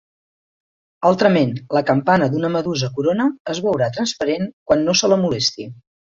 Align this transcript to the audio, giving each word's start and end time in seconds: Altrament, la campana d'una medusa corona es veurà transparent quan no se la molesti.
Altrament, 1.09 1.51
la 1.77 1.83
campana 1.89 2.29
d'una 2.31 2.49
medusa 2.55 2.89
corona 2.95 3.27
es 3.53 3.61
veurà 3.65 3.89
transparent 3.99 4.49
quan 4.71 4.81
no 4.89 4.97
se 5.03 5.11
la 5.13 5.19
molesti. 5.27 5.67